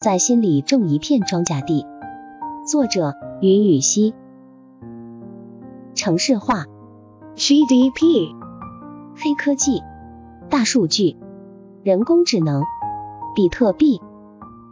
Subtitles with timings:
[0.00, 1.84] 在心里种一片庄稼地。
[2.66, 4.14] 作者：云雨溪。
[5.94, 6.64] 城市化、
[7.36, 8.34] GDP、
[9.14, 9.82] 黑科技、
[10.48, 11.18] 大数据、
[11.82, 12.64] 人工智能、
[13.36, 14.00] 比特币，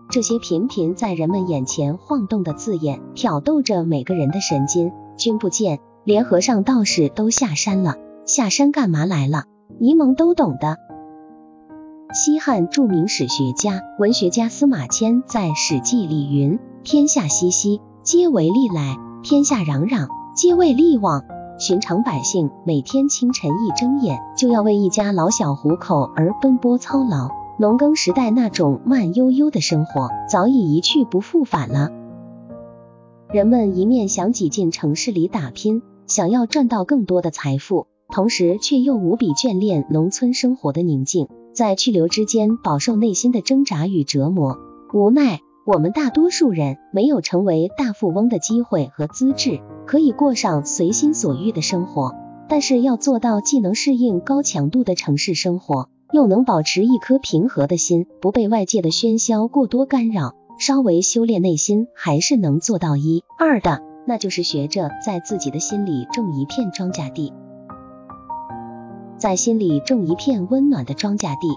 [0.08, 4.92] 这些频频在人们眼前晃动的字眼，挑逗着每个人的神经。
[5.18, 9.44] 君不见，连和尚道士都下山了，下山干嘛来了？
[9.78, 10.78] 尼蒙都懂的。
[12.14, 21.22] 西汉著名史学家、文学家司马迁在《史记》里云：“天下熙熙，皆为利来；天下攘攘，皆为利往。”
[21.60, 27.28] 寻常百姓每天清晨一睁眼，就要为一家老小糊口而奔波操劳。
[27.58, 31.90] 农耕时代那种慢悠悠的生活，早已一去不复返了。
[33.30, 41.28] 人们一面想挤进城市里打拼，想要赚到更多的财富，同时却又无比眷恋农村生活的宁静。
[41.58, 44.60] 在去留之间饱受内心的挣扎与折磨，
[44.94, 52.14] 无奈我们大多数人没有成为大富翁的机会和资质，可以过上随心所欲的生活。
[52.48, 67.32] 但是要做到既能适应高强度的城市生活，又能保持一颗平和的心，不被外界的喧嚣过多干扰，稍微修炼内心，还是能做到一二的，那就是学着在自己的心里种一片庄稼地。
[69.18, 71.48] 在心里种一片温暖的庄稼地，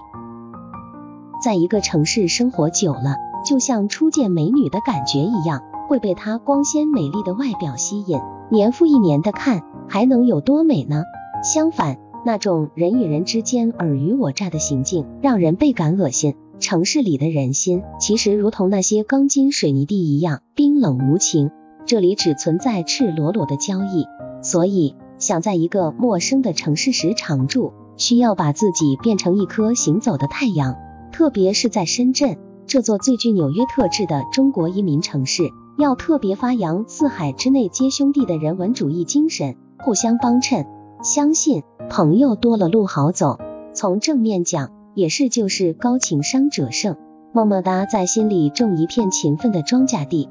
[1.44, 3.14] 在一个城市生活久了，
[3.46, 8.18] 就像初见美女的感觉一样，会被她光鲜美丽的外表吸引，
[8.50, 11.04] 年复一年的看，还能有多美呢？
[11.44, 16.34] 相反，那种人与人之间尔虞我诈的行径，让人倍感恶心。
[16.58, 21.52] 城市里的人心，其实如同那些钢筋水泥地一样冰冷无情，
[21.86, 24.06] 这里只存在赤裸裸的交易，
[24.42, 24.96] 所以。
[25.22, 30.74] 想在一个陌生的城市时常住，需要把自己变成一颗行走的太阳。
[31.12, 35.44] 特别是在深圳这座最具纽约特质的中国移民城市，
[35.78, 40.66] 要特别发扬四海之内皆兄弟的人文主义精神，互相帮衬，
[41.04, 43.38] 相信朋友多了路好走。
[43.74, 46.96] 从正面讲，也是就是高情商者胜。
[47.32, 50.28] 么么哒，在心里种一片勤奋的庄稼地。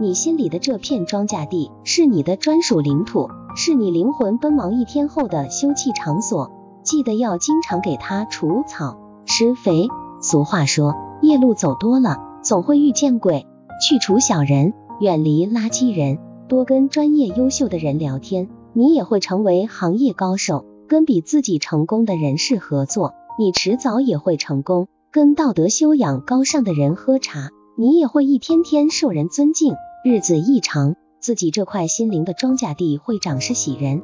[0.00, 3.28] 你心里的这片庄稼地，是你的专属领土。
[3.54, 6.50] 是你灵魂奔忙一天后的休憩场所，
[6.82, 8.96] 记得要经常给它除草、
[9.26, 9.88] 施肥。
[10.22, 13.46] 俗话说，夜路走多了，总会遇见鬼。
[13.86, 16.18] 去除小人，远离垃圾人，
[16.48, 20.64] 多跟专业优秀的人聊天，你也会成为行业高手。
[20.88, 24.88] 跟比自己成功的人士合作，你迟早也会成功。
[25.10, 29.74] 跟道德修养高尚的人喝茶，你也会一天天受人尊敬，
[30.04, 30.96] 日子一长。
[31.22, 34.02] 自己这块心灵的庄稼地会长势喜人。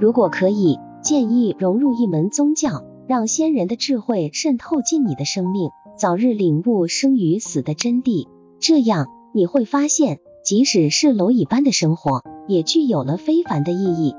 [0.00, 8.26] 如果可以，建议融入一门宗教，让先人的智慧渗透进你的生命，早日领悟生与死的真谛。
[8.58, 14.16] 这样你会发现，即使是蝼蚁般的生活，也具有了非凡的意义。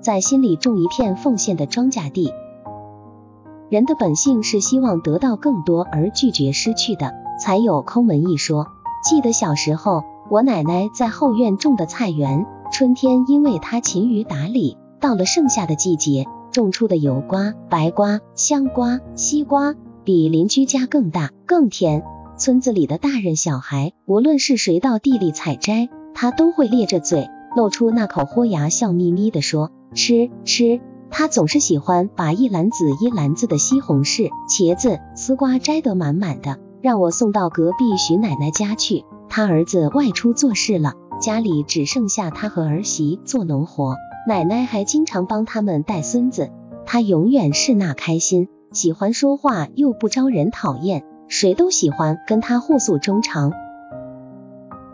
[0.00, 2.32] 在心里种一片奉献的庄稼地。
[3.70, 8.66] 人的本性是希望得到更多而拒绝失去的，才有抠门一说。
[9.02, 22.02] 记得小时候，我奶奶在后院种的菜园，春天因为她勤于打理，到了盛夏的季节，种出的油瓜、白瓜、香瓜、西瓜比邻居家更大更甜。
[22.36, 30.80] 村子里的大人小孩，无论是谁到地里采摘，他都会咧着嘴，露出那口豁牙，笑眯眯的说吃吃。
[31.10, 36.58] 他总是喜欢把一篮子一篮子的西红柿、茄子、丝瓜摘得满满的。
[36.80, 43.96] 让我送到隔壁徐奶奶家去，他儿子外出做事了，家里只剩下他和儿媳做农活，
[44.26, 46.50] 奶奶还经常帮他们带孙子，
[46.86, 53.52] 他永远是那开心，喜欢说话又不招人讨厌，谁都喜欢跟他互诉衷肠。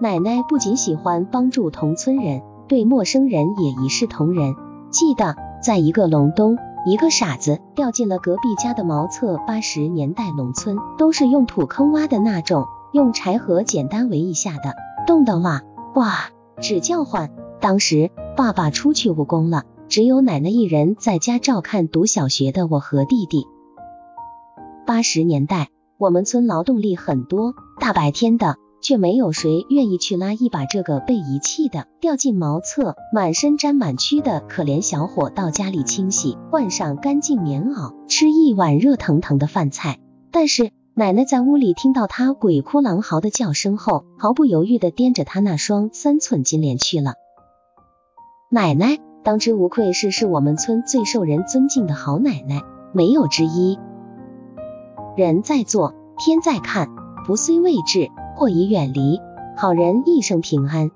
[0.01, 4.55] 奶奶不仅喜欢帮助同村人，对陌生人也一视同仁。
[4.91, 6.57] 记得在一个隆冬。
[6.87, 9.39] 一个傻子掉进了隔壁家的茅厕。
[9.47, 14.75] 八十年代农村都是用土坑挖的那种，用柴禾简单围一下的，
[15.07, 15.63] 冻得哇
[15.95, 17.31] 哇直叫唤。
[17.61, 23.47] 当时爸爸出去务工了，只有奶奶一人在家照看读小学的我和弟弟。
[24.87, 28.57] 八十年代我们村劳动力很多，大白天的。
[28.85, 39.99] 却没有谁愿意去拉一把这个被遗弃的、掉进茅厕、满身沾满蛆的可怜小伙到家里清洗，换上干净棉袄，吃一碗热腾腾的饭菜。
[40.31, 47.15] 但是奶奶在屋里听到他鬼哭狼嚎的叫声后，毫不犹豫的掂着他那双三寸金莲去了。
[48.51, 53.79] 奶奶当之无愧是是我们村最受人尊敬的好奶奶，没有之一。
[55.17, 56.91] 人在做，天在看，
[57.27, 59.21] 不虽未至，或已远离。
[59.57, 60.91] 好人一生平安。